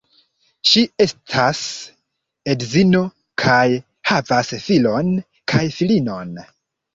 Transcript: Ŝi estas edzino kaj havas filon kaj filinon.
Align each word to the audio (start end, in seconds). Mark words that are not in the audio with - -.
Ŝi 0.69 0.81
estas 1.03 1.59
edzino 2.53 3.03
kaj 3.43 3.61
havas 4.13 4.51
filon 4.65 5.13
kaj 5.55 5.63
filinon. 5.79 6.35